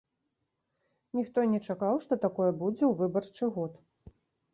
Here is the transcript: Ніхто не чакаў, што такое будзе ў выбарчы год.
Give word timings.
Ніхто 1.19 1.43
не 1.51 1.59
чакаў, 1.67 1.95
што 2.05 2.17
такое 2.25 2.47
будзе 2.63 2.83
ў 2.87 2.93
выбарчы 3.03 3.51
год. 3.59 3.77